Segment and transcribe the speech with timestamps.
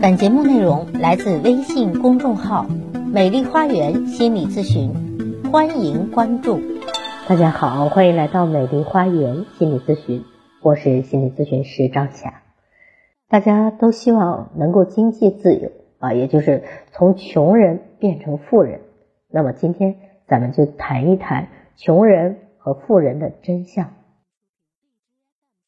[0.00, 2.66] 本节目内容来自微信公众号
[3.12, 4.92] “美丽花园心理咨询”，
[5.50, 6.60] 欢迎关注。
[7.28, 10.22] 大家好，欢迎来到美丽花园心理咨询，
[10.62, 12.42] 我是心理咨询师张霞。
[13.28, 16.62] 大家都希望能够经济自由啊，也就是
[16.92, 18.82] 从穷人变成富人。
[19.28, 19.96] 那么今天
[20.28, 23.94] 咱们就谈一谈穷人和富人的真相。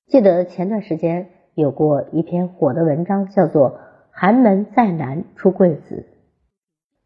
[0.06, 3.80] 记得前段时间有过一篇火的文章，叫做。
[4.20, 6.04] 寒门再难出贵子，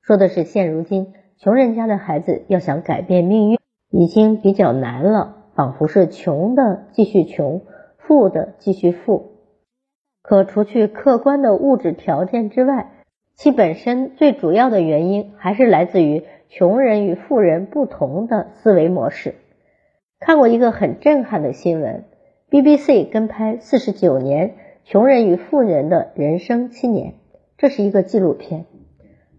[0.02, 5.44] 说的是现如今穷人家的孩子要想改变命运，已经比较难了。
[5.54, 7.62] 仿佛是穷的继续穷，
[7.98, 9.30] 富的继续富。
[10.22, 12.90] 可除去客观的物质条件之外，
[13.36, 19.36] 其本身最主要的原因还是来自于穷人与富人不同的思维模式。
[20.18, 22.06] 看过一个很震撼的新闻
[22.50, 24.56] ，BBC 跟拍四十九年。
[24.84, 27.14] 穷人与富人的人生七年，
[27.56, 28.66] 这是一个纪录片。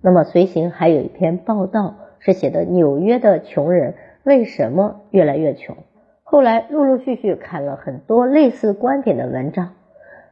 [0.02, 3.93] 那么随行还有一篇报道，是写的纽约的穷人
[4.23, 5.77] 为什么越来越穷。
[6.23, 9.73] 后来陆陆续续看了很多类似观点的文章，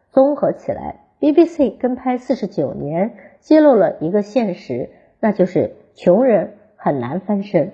[0.10, 4.90] 综合起来，BBC 跟拍四十九年，揭露了一个现实，
[5.20, 7.74] 那就是穷人很难翻身。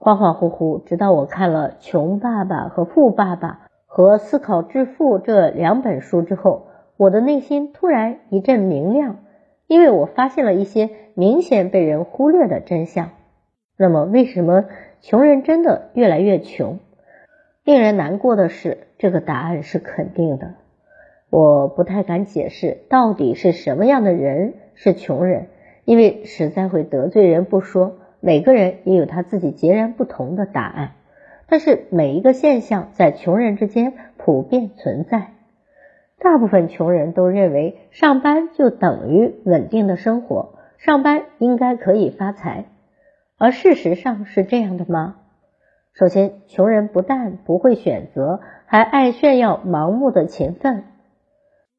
[0.00, 3.60] 恍恍惚惚，直到我看了《穷爸爸和富爸爸》。
[4.00, 9.18] 和《思考致富》这两本书之后，我的内心突然一阵明亮，
[9.66, 13.10] 因为我发现了一些明显被人忽略的真相。
[13.76, 14.64] 那么，为什么
[15.02, 16.78] 穷人真的越来越穷？
[17.62, 20.54] 令人难过的是，这个答案是肯定的。
[21.28, 25.48] 我不太敢解释到底是什么样的人是穷人，
[25.84, 30.92] 因为实在会得罪人不说，每个人也有他自己截然不同的答案。
[31.50, 35.32] 但是每一个现象在穷人之间普遍存在，
[36.20, 42.66] 大部分穷人都认为上班就等于稳定的生活，上班应该可以发财，
[43.36, 45.16] 而事实上是这样的吗？
[45.92, 50.84] 首先，穷人不但不会选择，还爱炫耀盲目的勤奋。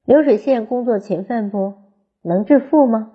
[0.04, 1.76] 流水线工作勤奋不
[2.22, 3.12] 能致富吗？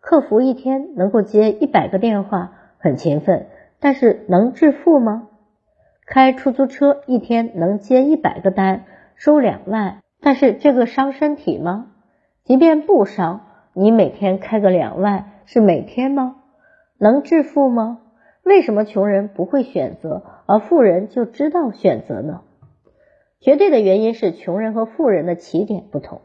[0.00, 3.48] 客服一天能够接一百个电话，很勤奋，
[3.80, 5.26] 但是能致富吗？
[6.10, 8.82] 开出租车一天能接一百个单，
[9.14, 11.86] 收两万，但是这个伤身体吗？
[12.42, 13.42] 即便不伤，
[13.74, 16.34] 你每天开个两万是每天吗？
[16.98, 18.00] 能致富吗？
[18.42, 22.40] 为什么穷人不会选择，而富人就知道选择呢？
[23.38, 26.22] 绝对的原因是穷人和富人的起点不同，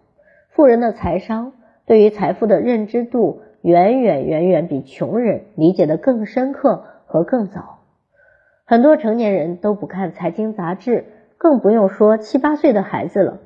[0.49, 1.53] 富人的财商
[1.85, 7.84] 对于财富的认知度远远远远比穷人理解的更深刻和更早。
[8.67, 11.05] 很多成年人都不看财经杂志，
[11.37, 13.37] 更不用说七八岁的孩子了。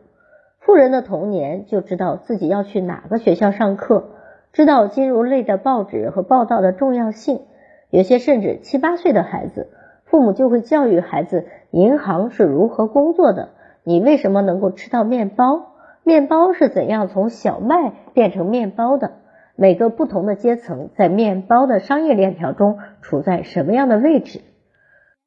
[0.60, 4.12] 富人的童年就知道自己要去哪个学校上课，
[4.54, 7.42] 知道金融类的报纸和报道的重要性。
[7.90, 9.68] 有些甚至七八岁的孩子，
[10.06, 13.50] 父母就会教育孩子银行是如何工作的，
[13.84, 15.74] 你为什么能够吃到面包？
[16.04, 19.12] 面包是怎样从小麦变成面包的？
[19.58, 24.40] 每个不同的阶层在面包的商业链条中处在什么样的位置？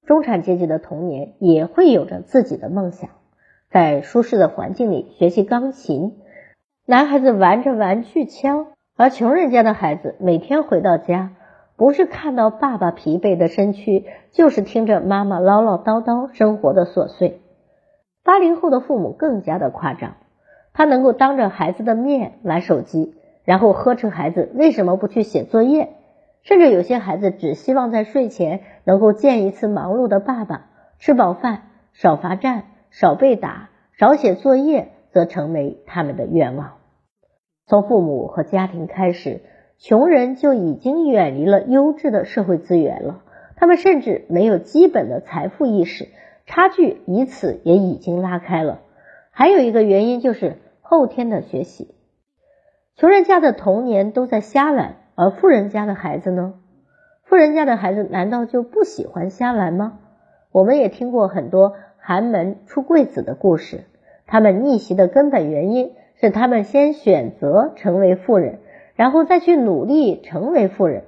[0.06, 3.10] 中产阶级的童年也会有着自己的梦想，
[3.70, 6.16] 在舒适的环境里学习钢琴，
[6.86, 11.30] 男孩子玩着玩具枪，而穷人家的孩子每天回到家，
[11.76, 17.40] 不是看到爸爸疲惫的身躯，就是听着妈妈唠唠叨叨生活的琐碎。
[18.24, 20.16] 八零后的父母更加的夸张，
[20.72, 23.14] 他能够当着孩子的面玩手机，
[23.44, 25.90] 然后呵斥孩子为什么不去写作业。
[26.42, 30.66] 甚至有些孩子只希望在睡前能够见一次忙碌的爸爸，
[30.98, 36.78] 吃饱饭，少罚站，少被打，少写作业，则成为他们的愿望。
[37.66, 39.40] 从父母和家庭开始，
[39.78, 43.22] 穷人就已经远离了优质的社会资源了，
[43.54, 46.08] 他们甚至没有基本的财富意识，
[46.44, 48.80] 差距以此也已经拉开了。
[49.30, 51.94] 还有一个原因就是后天的学习，
[52.96, 54.96] 穷人家的童年都在瞎玩。
[55.14, 56.54] 而富人家的孩子呢？
[57.24, 59.98] 富人家的孩子难道就不喜欢瞎玩吗？
[60.50, 63.84] 我们也听过很多寒门出贵子的故事，
[64.26, 68.58] 他们逆袭的根本原因是他们先选择成为富人，
[68.94, 71.04] 然后再去努力成为富人。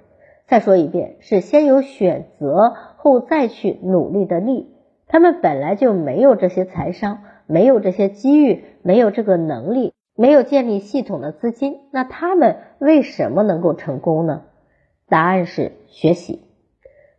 [0.47, 4.71] 再说一遍，是先有选择后再去努力的力。
[5.07, 9.95] 他们本来就没有这些财商，没有这些机遇，没有这个能力。
[10.17, 14.43] 没有建立系统的资金，那他们为什么能够成功呢？
[15.09, 16.43] 答案是学习。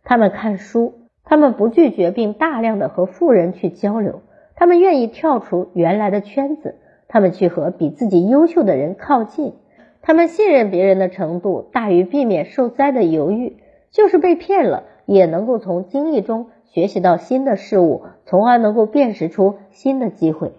[0.02, 0.94] 他们看书，
[1.24, 4.22] 他们不拒绝并大量的和富人去交流，
[4.54, 6.76] 他们愿意跳出原来的圈子，
[7.06, 9.52] 他们去和比自己优秀的人靠近，
[10.00, 13.58] 他们信任别人的程度大于避免受灾的犹豫，
[13.90, 20.52] 就是被骗了，也能够从经历中学习到新的事物，从而能够辨识出新的机会。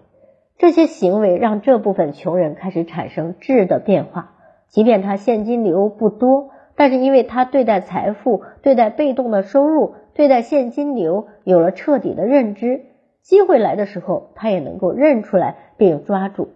[0.58, 4.32] 这些行为让这部分穷人开始产生质的变化，
[4.66, 12.86] 即便他现金流不多，但是因为他对待财富、对待被动的收入、对待现金流有了彻底的认知，
[13.22, 16.48] 机会来的时候，他也能够认出来并抓住。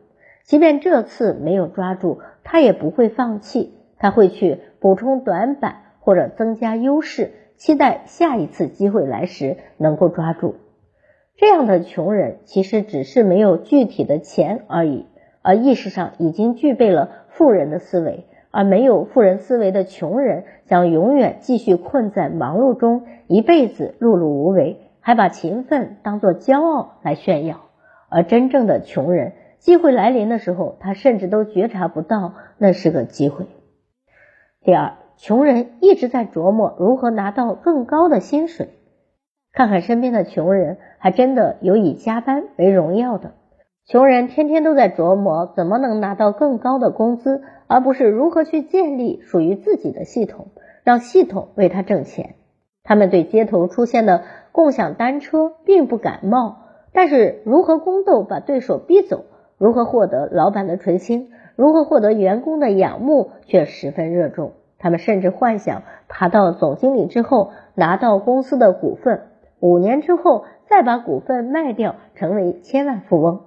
[0.42, 10.56] 即便这次没有抓住，他也不会放弃，他会去补充短板或者增加优势，期待下一次机会来时能够抓住。
[11.42, 15.06] 这样的穷人其实只是没有具体的钱而已，
[15.42, 18.28] 而意识上已经具备了富人的思维。
[18.52, 27.62] 而没有富人思维的穷人将永远继续困在忙碌中，一辈子碌碌无为，还把勤奋当作骄傲来炫耀。
[28.08, 29.32] 而真正的穷人。
[29.58, 33.46] 机会来临的时候，他甚至都觉察不到那是个机会。
[34.62, 38.68] 第二，穷人一直在琢磨如何拿到更高的薪水。
[39.52, 43.32] 看看身边的穷人，还真的有以加班为荣耀的。
[43.84, 50.48] 穷人天天都在琢磨怎么能拿到更高的工资，而不是如何去建立属于自己的系统，
[50.84, 52.36] 让系统为他挣钱。
[52.82, 54.22] 他们对街头出现的
[54.52, 56.56] 共享单车并不感冒，
[56.92, 59.24] 但是如何宫斗把对手逼走？
[59.58, 61.28] 如何获得老板的垂青？
[61.56, 63.32] 如何获得员工的仰慕？
[63.46, 64.52] 却十分热衷。
[64.78, 69.22] 他们甚至幻想爬到总经理之后拿到公司的股份，
[69.62, 73.42] 五年之后再把股份卖掉，成为千万富翁。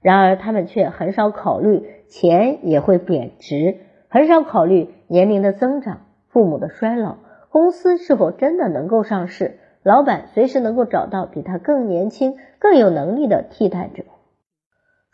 [0.00, 3.76] 然而，他们却很少考虑钱也会贬值，
[4.08, 7.18] 很少考虑年龄的增长、父母的衰老、
[7.50, 14.04] 公司是否真的能够上市、老板随时能够找到比他更年轻、更有能力的替代者。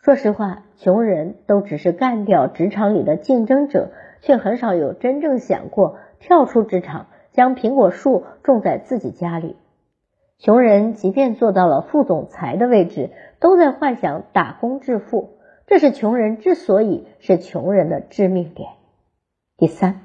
[0.01, 3.89] 说实话，穷人都只是干掉职场里的竞争者，
[4.21, 9.57] 却很少有真正想过跳出职场，将苹果树种在自己家里。
[10.41, 13.09] 穷人即便做到了副总裁的位置，
[13.41, 15.31] 都在幻想打工致富，
[15.67, 18.69] 这是穷人之所以是穷人的致命点。
[19.57, 19.99] 第三，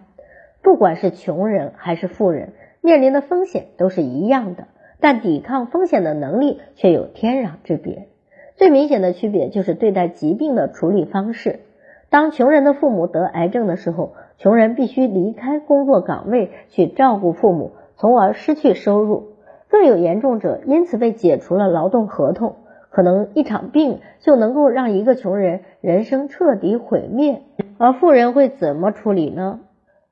[0.60, 4.66] 不管是穷人还是富人，面临的风险都是一样的，
[4.98, 8.08] 但抵抗风险的能力却有天壤之别。
[8.56, 11.60] 最明显的区别就是对待疾病的处理方式。
[12.10, 19.33] 当穷人的父母得癌症的时候，穷人必须离开工作岗位去照顾父母，从而失去收入。
[19.74, 22.54] 更有严重者因此被解除了劳动合同。
[22.90, 27.42] 可能一场病就能够让一个穷人人生彻底毁灭。
[27.76, 29.58] 而富人会怎么处理呢？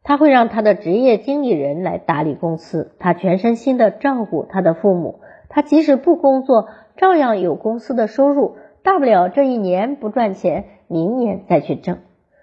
[0.03, 6.67] 他会让他的职业经理人来打理公司，他全身心的照顾他的父母，他即使不工作。
[6.97, 11.99] 照样有公司的收入，大不了这一年不赚钱，明年再去挣。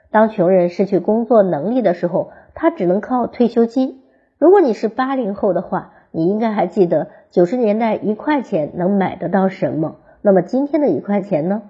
[0.09, 4.03] 当穷人失去工作能力的时候，他只能靠退休金。
[4.37, 9.97] 如果你是八零后的话，你应该还记得九十年代一块钱能买得到什么？
[10.21, 11.63] 那么今天的一块钱呢？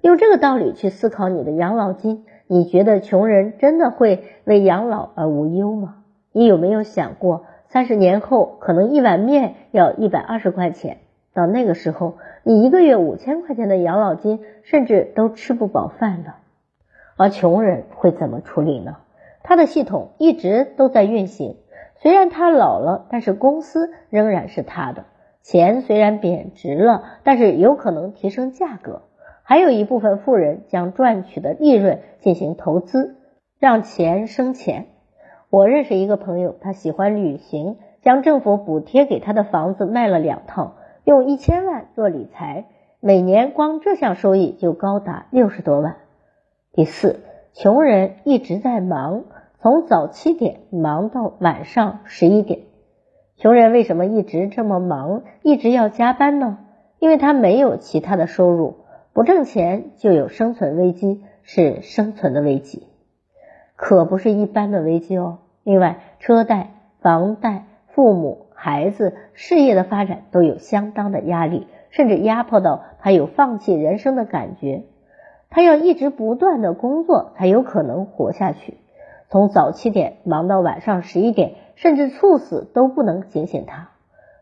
[0.00, 5.96] 用这个道理去思考你的养老金，你觉得穷人真的会为养老而无忧吗？
[6.32, 10.98] 你有没有想过，三十年后可能一碗面要一百二十块钱？
[11.34, 16.36] 到那个时候，你一个月五千块钱的养老金，甚至都吃不饱饭了。
[17.16, 18.98] 而穷人会怎么处理呢？
[19.42, 21.56] 他的系统一直都在运行，
[22.00, 25.04] 虽然他老了，但是公司仍然是他的。
[25.42, 29.02] 钱虽然贬值了，但是有可能提升价格。
[29.42, 33.16] 还有一部分富人将赚取的利润进行投资，
[33.58, 34.86] 让钱生钱。
[35.48, 40.74] 我认识一个朋友，他喜欢旅行，将政府补贴给他的房子卖了两套。
[41.04, 42.66] 用一千万做理财，
[43.00, 45.96] 每年光这项收益就高达六十多万。
[46.74, 47.20] 第四，
[47.54, 49.24] 穷人一直在忙，
[49.60, 52.60] 从早七点忙到晚上十一点。
[53.36, 56.58] 穷人为什么一直这么忙，一直要加班呢？
[56.98, 58.76] 因为他没有其他的收入，
[59.12, 62.86] 不挣钱就有生存危机，是生存的危机，
[63.76, 65.38] 可不是一般的危机哦。
[65.64, 68.46] 另外，车贷、房贷、父母。
[68.60, 74.82] 孩子事业的发展都有相当的压力，甚至压迫到他有放弃人生的感觉。
[75.48, 78.78] 他要一直不断的工作才有可能活下去，
[79.30, 83.90] 从早七点忙到晚上十一点，甚至猝死都不能警醒他。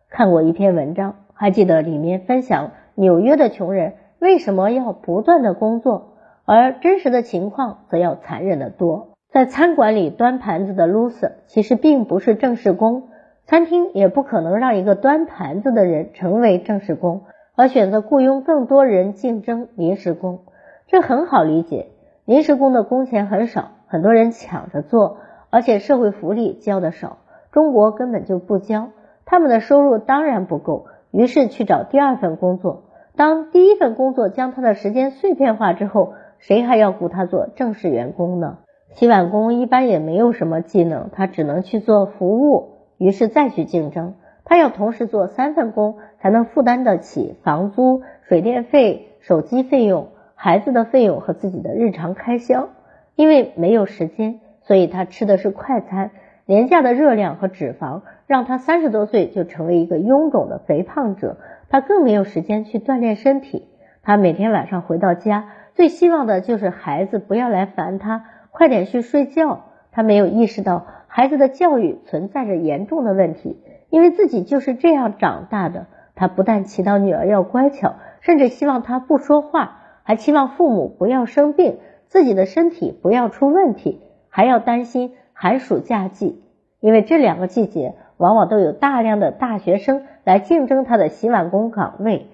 [0.09, 9.09] 看过一篇文章，还记得里面分享纽约的穷人为什么要不断的工作，而真实的情况则要残忍的多。
[9.33, 13.09] 在餐馆里端盘子的 loser 其实并不是正式工。
[13.45, 17.23] 餐厅也不可能让一个端盘子的人成为正式工，
[17.55, 20.41] 而选择雇佣更多人竞争临时工。
[20.89, 21.89] 这很好理解，
[22.25, 25.19] 临时工的工钱很少，很多人抢着做，
[25.51, 27.19] 而且社会福利交的少，
[27.53, 28.91] 中国根本就不交，
[29.25, 32.83] 他们的收入当然不够，于是去找第二份工作。
[33.15, 38.59] 当第一份工作将他的时间碎片化之后，谁还要雇他做正式员工呢？
[38.91, 44.15] 洗碗工一般也没有什么技能，他只能去做服务，于是再去竞争。
[44.45, 52.69] 他要同时做三份工，才能负担得起房租、水电费、手机费用、孩子的费用和自己的日常开销。
[53.17, 56.13] 因为没有时间，所以他吃的是快餐，
[56.45, 61.39] 廉价的热量和脂肪让他三十多岁就成为一个臃肿的肥胖者。
[61.69, 63.67] 他更没有时间去锻炼身体。
[64.03, 69.65] 他每天晚上回到家，最希望的就是孩子不要来烦他，快点去睡觉。
[69.91, 73.57] 他没有意识到孩子的教育存在着严重的问题。
[73.89, 86.43] 因为自己就是这样长大的，他不但祈祷女儿要乖巧，甚至希望她不说话，还期望父母不要生病，自己的身体不要出问题，还要担心寒暑假季，
[86.81, 92.27] 因为这两个季节往往都有大量的大学生来竞争他的洗碗工岗位。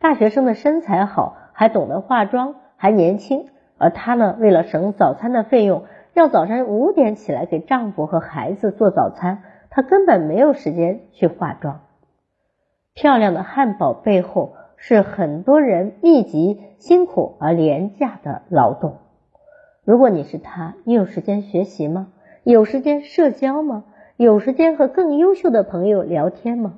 [0.00, 3.46] 大学生的身材好，还懂得化妆，还年轻，
[3.78, 9.42] 而她呢，为了省早餐的费用，要早晨五点起来给丈夫和孩子做早餐。
[9.70, 11.80] 她根本没有时间去化妆。
[12.94, 18.96] 漂亮的汉堡背后是很多人密集、辛苦而廉价的劳动。
[19.88, 22.08] 如果你是他，你有时间学习吗？
[22.44, 23.86] 有时间社交吗？
[24.18, 26.74] 有时间和更优秀的朋友聊天吗？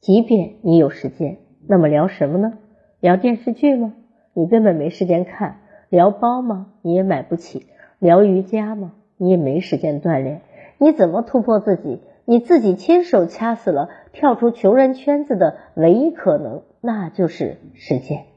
[0.00, 1.36] 即便你有时间，
[1.68, 2.54] 那么聊什么呢？
[2.98, 3.92] 聊电视剧吗？
[4.32, 5.58] 你根本没时间看。
[5.90, 6.68] 聊包吗？
[6.80, 7.66] 你也买不起。
[7.98, 8.92] 聊瑜伽吗？
[9.18, 10.40] 你也没时间锻炼。
[10.78, 12.00] 你怎么突破自己？
[12.24, 18.29] 你自己亲手掐死了跳出穷人圈子的唯一可能，那就是时间。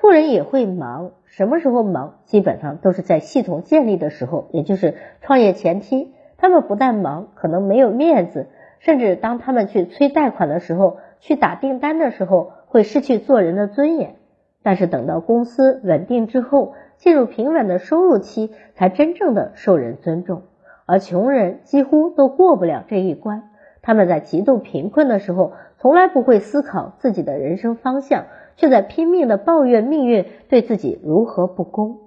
[0.00, 2.20] 富人也会忙，什么时候忙？
[2.24, 6.14] 基本上都是在系统建立的时候，也就是创业前期。
[6.36, 8.46] 他们不但忙，可能没有面子，
[8.78, 14.14] 甚至当他们去催贷款的时候，去打订单的时候，会失去做人的尊严。
[14.62, 20.42] 但是等到公司稳定之后，进入平稳的收入期，才真正的受人尊重。
[20.86, 23.50] 而穷人几乎都过不了这一关。
[23.82, 28.26] 他们在极度贫困的时候，从来不会思考自己的人生方向，
[28.58, 32.00] 却在拼命的抱怨命运对自己如何不公。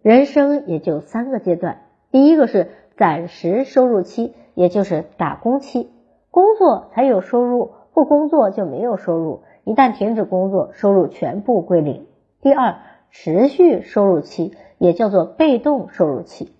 [0.00, 1.80] 人生也就三个阶段：
[2.12, 5.90] 第一个是暂时收入期，也就是打工期，
[6.30, 9.40] 工作才有收入，不工作就没有收入。
[9.64, 12.06] 一旦停止工作，收入全部归零。
[12.42, 12.76] 第二，
[13.10, 16.52] 持续收入期，也叫做被动收入期。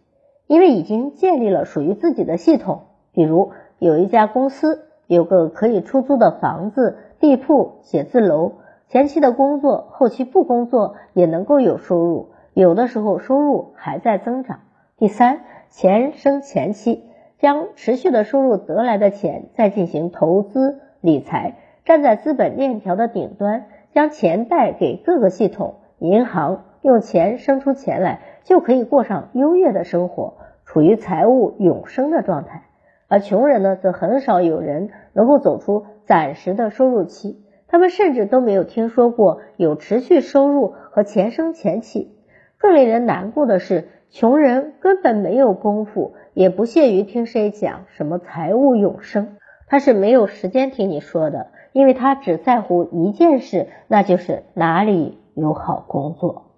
[0.46, 2.82] 因为已经建立了属于自己的系统，
[3.12, 8.52] 比如有一家公司有个可以出租的房子、地铺、写字楼，
[8.88, 14.60] 前期的工作，后期不工作也能够有收入，有的时候收入还在增长。
[14.96, 17.04] 第三，钱生前期，
[17.38, 28.20] 将持续的收入得来的钱再进行投资理财，站在资本链条的顶端，将钱贷给各个系统、银行，用钱生出钱来。
[28.44, 30.34] 就可以过上优越的生活，
[30.66, 32.64] 处于财务永生的状态。
[33.08, 37.42] 而穷人呢，则很少有人能够走出暂时的收入期，
[37.74, 42.16] 他们甚至都没有听说过有持续收入和钱生钱起。
[42.56, 56.52] 更令人难过的是，穷人根本没有功夫，也不屑于听谁讲什么财务永生，他是没有时间听你说的，因为他只在乎一件事，那就是哪里有好工作。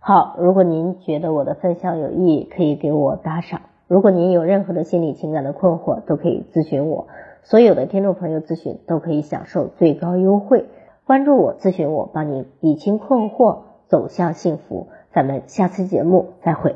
[0.00, 3.60] 好，如果您觉得我的分享有意义，可以给我打赏。
[3.86, 7.06] 如果您有任何的心理情感的困惑，都可以咨询我。
[7.48, 10.64] 所有的听众朋友咨询都可以享受最高优惠。
[11.04, 14.88] 关注我，咨询我，帮您理清困惑，走向幸福。
[15.12, 16.74] 咱们下期节目再会。